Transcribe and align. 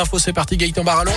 Info, 0.00 0.16
c'est 0.20 0.32
parti, 0.32 0.56
Gaëtan 0.56 0.84
Barallon. 0.84 1.10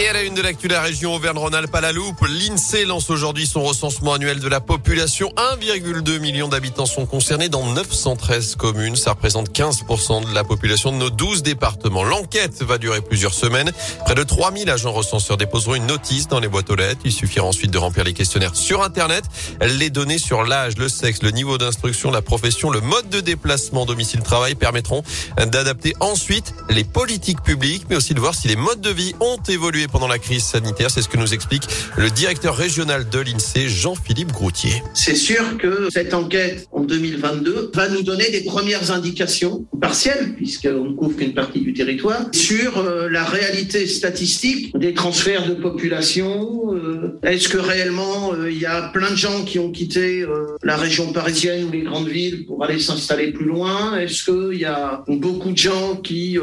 Et 0.00 0.06
à 0.06 0.12
la 0.12 0.22
une 0.22 0.34
de 0.34 0.42
l'actu 0.42 0.68
la 0.68 0.80
région 0.80 1.16
Auvergne-Rhône-Alpes 1.16 1.74
à 1.74 1.80
la 1.80 1.90
loupe, 1.90 2.24
l'INSEE 2.24 2.84
lance 2.84 3.10
aujourd'hui 3.10 3.48
son 3.48 3.64
recensement 3.64 4.14
annuel 4.14 4.38
de 4.38 4.46
la 4.46 4.60
population. 4.60 5.32
1,2 5.60 6.20
million 6.20 6.46
d'habitants 6.46 6.86
sont 6.86 7.04
concernés 7.04 7.48
dans 7.48 7.66
913 7.66 8.54
communes. 8.54 8.94
Ça 8.94 9.10
représente 9.10 9.50
15% 9.50 10.28
de 10.28 10.32
la 10.32 10.44
population 10.44 10.92
de 10.92 10.98
nos 10.98 11.10
12 11.10 11.42
départements. 11.42 12.04
L'enquête 12.04 12.62
va 12.62 12.78
durer 12.78 13.00
plusieurs 13.00 13.34
semaines. 13.34 13.72
Près 14.04 14.14
de 14.14 14.22
3000 14.22 14.70
agents 14.70 14.92
recenseurs 14.92 15.36
déposeront 15.36 15.74
une 15.74 15.86
notice 15.86 16.28
dans 16.28 16.38
les 16.38 16.46
boîtes 16.46 16.70
aux 16.70 16.76
lettres. 16.76 17.00
Il 17.04 17.12
suffira 17.12 17.44
ensuite 17.44 17.72
de 17.72 17.78
remplir 17.78 18.04
les 18.04 18.14
questionnaires 18.14 18.54
sur 18.54 18.84
Internet. 18.84 19.24
Les 19.60 19.90
données 19.90 20.18
sur 20.18 20.44
l'âge, 20.44 20.78
le 20.78 20.88
sexe, 20.88 21.24
le 21.24 21.32
niveau 21.32 21.58
d'instruction, 21.58 22.12
la 22.12 22.22
profession, 22.22 22.70
le 22.70 22.80
mode 22.80 23.08
de 23.08 23.18
déplacement 23.18 23.84
domicile-travail 23.84 24.54
permettront 24.54 25.02
d'adapter 25.38 25.94
ensuite 25.98 26.54
les 26.70 26.84
politiques 26.84 27.42
publiques, 27.42 27.86
mais 27.90 27.96
aussi 27.96 28.14
de 28.14 28.20
voir 28.20 28.36
si 28.36 28.46
les 28.46 28.54
modes 28.54 28.80
de 28.80 28.90
vie 28.90 29.12
ont 29.18 29.38
évolué 29.48 29.87
pendant 29.90 30.08
la 30.08 30.18
crise 30.18 30.44
sanitaire. 30.44 30.90
C'est 30.90 31.02
ce 31.02 31.08
que 31.08 31.18
nous 31.18 31.34
explique 31.34 31.64
le 31.96 32.10
directeur 32.10 32.56
régional 32.56 33.08
de 33.08 33.18
l'INSEE, 33.18 33.68
Jean-Philippe 33.68 34.32
Groutier. 34.32 34.82
C'est 34.94 35.16
sûr 35.16 35.56
que 35.58 35.88
cette 35.90 36.14
enquête 36.14 36.66
en 36.72 36.82
2022 36.82 37.72
va 37.74 37.88
nous 37.88 38.02
donner 38.02 38.30
des 38.30 38.42
premières 38.42 38.90
indications 38.90 39.66
partielles, 39.80 40.34
puisqu'on 40.36 40.84
ne 40.84 40.94
couvre 40.94 41.16
qu'une 41.16 41.34
partie 41.34 41.60
du 41.60 41.72
territoire, 41.72 42.26
sur 42.32 42.78
euh, 42.78 43.08
la 43.08 43.24
réalité 43.24 43.86
statistique 43.86 44.76
des 44.76 44.94
transferts 44.94 45.48
de 45.48 45.54
population. 45.54 46.74
Euh, 46.74 47.18
Est-ce 47.22 47.48
que 47.48 47.58
réellement 47.58 48.32
euh, 48.34 48.50
il 48.50 48.58
y 48.58 48.66
a 48.66 48.82
plein 48.88 49.10
de 49.10 49.16
gens 49.16 49.44
qui 49.44 49.58
ont 49.58 49.70
quitté 49.70 50.24
la 50.62 50.76
région 50.76 51.12
parisienne 51.12 51.64
ou 51.64 51.70
les 51.70 51.82
grandes 51.82 52.08
villes 52.08 52.46
pour 52.46 52.64
aller 52.64 52.78
s'installer 52.78 53.32
plus 53.32 53.44
loin? 53.44 53.98
Est-ce 53.98 54.24
qu'il 54.24 54.58
y 54.58 54.64
a 54.64 55.04
beaucoup 55.06 55.52
de 55.52 55.58
gens 55.58 55.96
qui, 55.96 56.38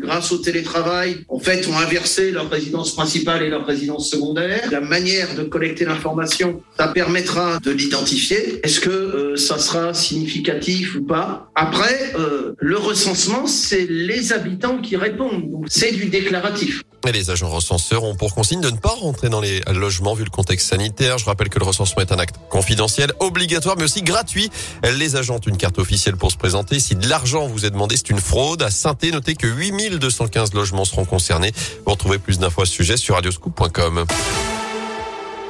grâce 0.00 0.32
au 0.32 0.38
télétravail, 0.38 1.18
en 1.28 1.38
fait, 1.38 1.68
ont 1.68 1.78
inversé 1.78 2.30
leur 2.30 2.50
résidence 2.50 2.81
principale 2.90 3.42
et 3.44 3.48
leur 3.48 3.64
résidence 3.64 4.10
secondaire. 4.10 4.68
La 4.70 4.80
manière 4.80 5.34
de 5.36 5.44
collecter 5.44 5.84
l'information, 5.84 6.60
ça 6.76 6.88
permettra 6.88 7.58
de 7.60 7.70
l'identifier. 7.70 8.60
Est-ce 8.64 8.80
que 8.80 9.31
ça 9.36 9.58
sera 9.58 9.94
significatif 9.94 10.96
ou 10.96 11.02
pas 11.02 11.50
Après, 11.54 12.12
euh, 12.18 12.54
le 12.58 12.76
recensement, 12.76 13.46
c'est 13.46 13.86
les 13.88 14.32
habitants 14.32 14.78
qui 14.78 14.96
répondent. 14.96 15.50
Donc, 15.50 15.66
c'est 15.68 15.92
du 15.92 16.06
déclaratif. 16.06 16.82
Les 17.12 17.30
agents 17.30 17.50
recenseurs 17.50 18.04
ont 18.04 18.14
pour 18.14 18.32
consigne 18.34 18.60
de 18.60 18.70
ne 18.70 18.76
pas 18.76 18.90
rentrer 18.90 19.28
dans 19.28 19.40
les 19.40 19.60
logements 19.74 20.14
vu 20.14 20.22
le 20.24 20.30
contexte 20.30 20.68
sanitaire. 20.68 21.18
Je 21.18 21.24
rappelle 21.24 21.48
que 21.48 21.58
le 21.58 21.64
recensement 21.64 22.00
est 22.00 22.12
un 22.12 22.18
acte 22.18 22.36
confidentiel, 22.48 23.12
obligatoire, 23.18 23.76
mais 23.76 23.84
aussi 23.84 24.02
gratuit. 24.02 24.50
Les 24.84 25.16
agents 25.16 25.36
ont 25.36 25.38
une 25.40 25.56
carte 25.56 25.78
officielle 25.78 26.16
pour 26.16 26.30
se 26.30 26.36
présenter. 26.36 26.78
Si 26.78 26.94
de 26.94 27.08
l'argent 27.08 27.48
vous 27.48 27.66
est 27.66 27.70
demandé, 27.70 27.96
c'est 27.96 28.10
une 28.10 28.20
fraude. 28.20 28.62
À 28.62 28.70
saint 28.70 28.96
notez 29.12 29.34
que 29.34 29.48
8215 29.48 30.54
logements 30.54 30.84
seront 30.84 31.04
concernés. 31.04 31.52
Vous 31.84 31.92
retrouvez 31.92 32.18
plus 32.18 32.38
d'infos 32.38 32.62
à 32.62 32.66
ce 32.66 32.72
sujet 32.72 32.96
sur 32.96 33.16
radioscoop.com. 33.16 34.04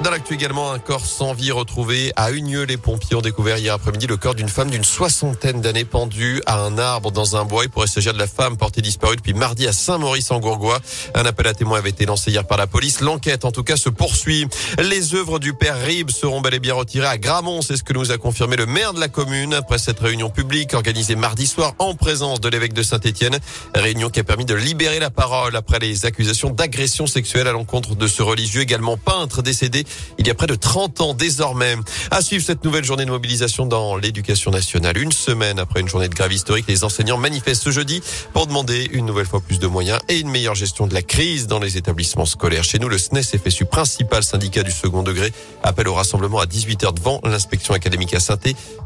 Dans 0.03 0.11
l'actu 0.11 0.35
également, 0.35 0.73
un 0.73 0.81
corps 0.81 1.07
sans 1.07 1.33
vie 1.33 1.53
retrouvé 1.53 2.13
à 2.17 2.33
Unieux. 2.33 2.65
Les 2.65 2.77
pompiers 2.77 3.15
ont 3.15 3.21
découvert 3.21 3.59
hier 3.59 3.73
après-midi 3.73 4.09
le 4.09 4.17
corps 4.17 4.35
d'une 4.35 4.49
femme 4.49 4.69
d'une 4.69 4.83
soixantaine 4.83 5.61
d'années 5.61 5.85
pendue 5.85 6.43
à 6.45 6.59
un 6.59 6.77
arbre 6.77 7.13
dans 7.13 7.37
un 7.37 7.45
bois. 7.45 7.63
Il 7.63 7.71
pourrait 7.71 7.87
s'agir 7.87 8.13
de 8.13 8.19
la 8.19 8.27
femme 8.27 8.57
portée 8.57 8.83
disparue 8.83 9.15
depuis 9.15 9.33
mardi 9.33 9.69
à 9.69 9.73
Saint-Maurice-en-Gourgois. 9.73 10.81
Un 11.15 11.25
appel 11.25 11.47
à 11.47 11.55
témoins 11.55 11.79
avait 11.79 11.91
été 11.91 12.05
lancé 12.05 12.33
hier 12.33 12.45
par 12.45 12.59
la 12.59 12.67
police. 12.67 13.01
L'enquête, 13.01 13.45
en 13.45 13.53
tout 13.53 13.63
cas, 13.63 13.77
se 13.77 13.91
poursuit. 13.91 14.49
Les 14.83 15.15
œuvres 15.15 15.39
du 15.39 15.55
père 15.55 15.81
Ribes 15.81 16.11
seront 16.11 16.41
bel 16.41 16.55
et 16.55 16.59
bien 16.59 16.75
retirées 16.75 17.07
à 17.07 17.17
Gramont. 17.17 17.63
C'est 17.63 17.77
ce 17.77 17.85
que 17.85 17.93
nous 17.93 18.11
a 18.11 18.19
confirmé 18.19 18.57
le 18.57 18.67
maire 18.67 18.95
de 18.95 18.99
la 18.99 19.09
commune 19.09 19.55
après 19.55 19.79
cette 19.79 20.01
réunion 20.01 20.31
publique 20.31 20.75
organisée 20.75 21.15
mardi 21.15 21.47
soir 21.47 21.75
en 21.79 21.95
présence 21.95 22.41
de 22.41 22.49
l'évêque 22.49 22.73
de 22.73 22.83
Saint-Étienne. 22.83 23.39
Réunion 23.73 24.11
qui 24.11 24.19
a 24.19 24.25
permis 24.25 24.47
de 24.47 24.55
libérer 24.55 24.99
la 24.99 25.11
parole 25.11 25.55
après 25.55 25.79
les 25.79 26.07
accusations 26.07 26.51
d'agression 26.51 27.07
sexuelle 27.07 27.47
à 27.47 27.53
l'encontre 27.53 27.95
de 27.95 28.09
ce 28.09 28.25
religieux 28.25 28.63
également 28.63 28.97
peintre 28.97 29.43
décédé 29.43 29.85
il 30.19 30.27
y 30.27 30.31
a 30.31 30.35
près 30.35 30.47
de 30.47 30.55
30 30.55 31.01
ans 31.01 31.15
désormais. 31.15 31.77
À 32.11 32.23
suivre 32.23 32.45
cette 32.45 32.65
nouvelle 32.65 32.85
journée 32.85 33.05
de 33.05 33.11
mobilisation 33.11 33.67
dans 33.67 33.97
l'éducation 33.97 34.51
nationale. 34.51 34.99
Une 34.99 35.13
semaine 35.13 35.59
après 35.59 35.81
une 35.81 35.89
journée 35.89 36.09
de 36.09 36.15
grève 36.15 36.33
historique, 36.33 36.67
les 36.69 36.85
enseignants 36.85 37.19
manifestent 37.19 37.63
ce 37.63 37.71
jeudi 37.71 38.03
pour 38.33 38.47
demander 38.47 38.89
une 38.93 39.07
nouvelle 39.07 39.27
fois 39.27 39.41
plus 39.41 39.59
de 39.59 39.67
moyens 39.67 40.01
et 40.09 40.19
une 40.19 40.29
meilleure 40.29 40.55
gestion 40.55 40.87
de 40.87 40.95
la 40.95 41.03
crise 41.03 41.47
dans 41.47 41.59
les 41.59 41.77
établissements 41.77 42.27
scolaires. 42.27 42.65
Chez 42.65 42.79
nous, 42.79 42.89
le 42.89 42.99
SNES 42.99 43.23
FSU, 43.23 43.65
principal 43.65 44.23
syndicat 44.23 44.63
du 44.63 44.71
second 44.71 45.03
degré, 45.03 45.33
appelle 45.63 45.89
au 45.89 45.95
rassemblement 45.95 46.41
à 46.41 46.47
18h 46.47 46.95
devant 46.95 47.21
l'inspection 47.25 47.75
académique 47.75 48.15
à 48.15 48.21
saint 48.21 48.39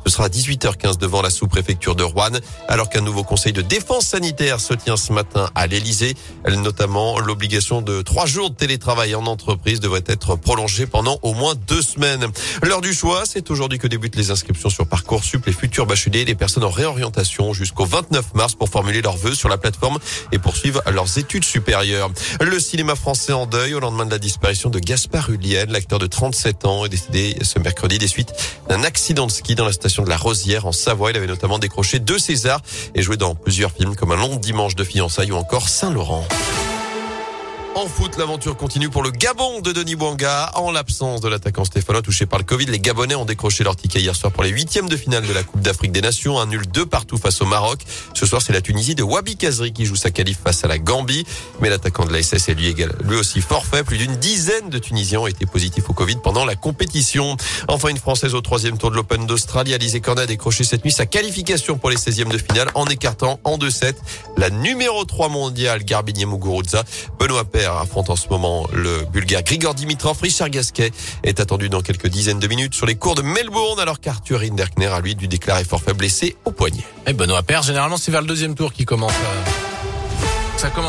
Ce 0.04 0.12
sera 0.12 0.24
à 0.24 0.28
18h15 0.28 0.98
devant 0.98 1.22
la 1.22 1.30
sous-préfecture 1.30 1.94
de 1.94 2.02
Rouen, 2.02 2.30
alors 2.68 2.88
qu'un 2.88 3.00
nouveau 3.00 3.24
conseil 3.24 3.52
de 3.52 3.62
défense 3.62 4.06
sanitaire 4.06 4.60
se 4.60 4.74
tient 4.74 4.96
ce 4.96 5.12
matin 5.12 5.50
à 5.54 5.66
l'Elysée. 5.66 6.14
Notamment, 6.48 7.18
l'obligation 7.18 7.82
de 7.82 8.02
trois 8.02 8.26
jours 8.26 8.50
de 8.50 8.54
télétravail 8.54 9.14
en 9.14 9.26
entreprise 9.26 9.80
devrait 9.80 10.04
être 10.06 10.36
prolongée 10.36 10.86
pendant 10.96 11.18
au 11.20 11.34
moins 11.34 11.54
deux 11.54 11.82
semaines. 11.82 12.26
L'heure 12.62 12.80
du 12.80 12.94
choix, 12.94 13.24
c'est 13.26 13.50
aujourd'hui 13.50 13.78
que 13.78 13.86
débutent 13.86 14.16
les 14.16 14.30
inscriptions 14.30 14.70
sur 14.70 14.86
Parcoursup. 14.86 15.44
Les 15.44 15.52
futurs 15.52 15.84
bacheliers, 15.84 16.24
les 16.24 16.34
personnes 16.34 16.64
en 16.64 16.70
réorientation 16.70 17.52
jusqu'au 17.52 17.84
29 17.84 18.32
mars 18.32 18.54
pour 18.54 18.70
formuler 18.70 19.02
leurs 19.02 19.18
vœux 19.18 19.34
sur 19.34 19.50
la 19.50 19.58
plateforme 19.58 19.98
et 20.32 20.38
poursuivre 20.38 20.80
leurs 20.90 21.18
études 21.18 21.44
supérieures. 21.44 22.10
Le 22.40 22.58
cinéma 22.58 22.94
français 22.96 23.34
en 23.34 23.44
deuil 23.44 23.74
au 23.74 23.80
lendemain 23.80 24.06
de 24.06 24.10
la 24.10 24.18
disparition 24.18 24.70
de 24.70 24.78
Gaspard 24.78 25.28
Huliel, 25.28 25.68
l'acteur 25.68 25.98
de 25.98 26.06
37 26.06 26.64
ans, 26.64 26.86
est 26.86 26.88
décédé 26.88 27.36
ce 27.42 27.58
mercredi 27.58 27.98
des 27.98 28.08
suites 28.08 28.32
d'un 28.70 28.82
accident 28.82 29.26
de 29.26 29.32
ski 29.32 29.54
dans 29.54 29.66
la 29.66 29.72
station 29.72 30.02
de 30.02 30.08
la 30.08 30.16
Rosière 30.16 30.64
en 30.64 30.72
Savoie. 30.72 31.10
Il 31.10 31.18
avait 31.18 31.26
notamment 31.26 31.58
décroché 31.58 31.98
deux 31.98 32.18
Césars 32.18 32.62
et 32.94 33.02
joué 33.02 33.18
dans 33.18 33.34
plusieurs 33.34 33.72
films 33.72 33.96
comme 33.96 34.12
Un 34.12 34.16
long 34.16 34.36
dimanche 34.36 34.76
de 34.76 34.84
fiançailles 34.84 35.32
ou 35.32 35.36
encore 35.36 35.68
Saint-Laurent. 35.68 36.26
En 37.76 37.88
foot, 37.88 38.16
l'aventure 38.16 38.56
continue 38.56 38.88
pour 38.88 39.02
le 39.02 39.10
Gabon 39.10 39.60
de 39.60 39.70
Denis 39.70 39.96
Bouanga. 39.96 40.50
En 40.54 40.70
l'absence 40.70 41.20
de 41.20 41.28
l'attaquant 41.28 41.66
Stéphano 41.66 42.00
touché 42.00 42.24
par 42.24 42.38
le 42.38 42.44
Covid, 42.46 42.64
les 42.64 42.78
Gabonais 42.78 43.14
ont 43.16 43.26
décroché 43.26 43.64
leur 43.64 43.76
ticket 43.76 44.00
hier 44.00 44.16
soir 44.16 44.32
pour 44.32 44.44
les 44.44 44.48
huitièmes 44.48 44.88
de 44.88 44.96
finale 44.96 45.26
de 45.26 45.32
la 45.34 45.42
Coupe 45.42 45.60
d'Afrique 45.60 45.92
des 45.92 46.00
Nations. 46.00 46.40
Un 46.40 46.46
nul 46.46 46.66
deux 46.68 46.86
partout 46.86 47.18
face 47.18 47.42
au 47.42 47.44
Maroc. 47.44 47.80
Ce 48.14 48.24
soir, 48.24 48.40
c'est 48.40 48.54
la 48.54 48.62
Tunisie 48.62 48.94
de 48.94 49.02
Wabi 49.02 49.36
Kazri 49.36 49.74
qui 49.74 49.84
joue 49.84 49.94
sa 49.94 50.10
qualif 50.10 50.38
face 50.42 50.64
à 50.64 50.68
la 50.68 50.78
Gambie. 50.78 51.26
Mais 51.60 51.68
l'attaquant 51.68 52.06
de 52.06 52.14
la 52.14 52.22
SS 52.22 52.48
est 52.48 52.54
lui, 52.54 52.74
lui 53.04 53.16
aussi 53.16 53.42
forfait. 53.42 53.84
Plus 53.84 53.98
d'une 53.98 54.16
dizaine 54.16 54.70
de 54.70 54.78
Tunisiens 54.78 55.20
ont 55.20 55.26
été 55.26 55.44
positifs 55.44 55.90
au 55.90 55.92
Covid 55.92 56.16
pendant 56.22 56.46
la 56.46 56.56
compétition. 56.56 57.36
Enfin, 57.68 57.90
une 57.90 57.98
Française 57.98 58.34
au 58.34 58.40
troisième 58.40 58.78
tour 58.78 58.90
de 58.90 58.96
l'Open 58.96 59.26
d'Australie, 59.26 59.74
Alizé 59.74 60.00
Cornet 60.00 60.22
a 60.22 60.26
décroché 60.26 60.64
cette 60.64 60.82
nuit 60.82 60.92
sa 60.92 61.04
qualification 61.04 61.76
pour 61.76 61.90
les 61.90 61.96
16e 61.96 62.30
de 62.30 62.38
finale 62.38 62.70
en 62.74 62.86
écartant 62.86 63.38
en 63.44 63.58
2-7 63.58 63.96
la 64.38 64.48
numéro 64.48 65.04
3 65.04 65.28
mondiale 65.28 65.84
Garbinier 65.84 66.24
Muguruza. 66.24 66.82
Benoît 67.18 67.44
Père 67.44 67.65
affronte 67.74 68.10
en 68.10 68.16
ce 68.16 68.28
moment 68.28 68.66
le 68.72 69.04
Bulgare 69.12 69.42
Grigor 69.42 69.74
Dimitrov. 69.74 70.18
Richard 70.22 70.50
Gasquet 70.50 70.92
est 71.22 71.40
attendu 71.40 71.68
dans 71.68 71.80
quelques 71.80 72.08
dizaines 72.08 72.38
de 72.38 72.46
minutes 72.46 72.74
sur 72.74 72.86
les 72.86 72.94
cours 72.94 73.14
de 73.14 73.22
Melbourne 73.22 73.80
alors 73.80 74.00
qu'Arthur 74.00 74.42
Hinderkner 74.42 74.86
a 74.86 75.00
lui 75.00 75.14
dû 75.14 75.28
déclarer 75.28 75.64
forfait 75.64 75.94
blessé 75.94 76.36
au 76.44 76.52
poignet. 76.52 76.84
Et 77.06 77.12
Benoît 77.12 77.42
Père, 77.42 77.62
généralement 77.62 77.96
c'est 77.96 78.10
vers 78.10 78.20
le 78.20 78.26
deuxième 78.26 78.54
tour 78.54 78.72
qui 78.72 78.84
commence. 78.84 79.12
Euh, 79.12 79.50
ça 80.58 80.70
commence 80.70 80.84